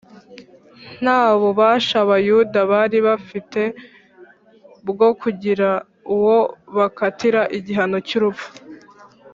[1.03, 3.61] Nta bubasha Abayuda bari bafite
[4.89, 5.69] bwo kugira
[6.13, 6.37] uwo
[6.77, 8.49] bakatira igihano cy’urupfu,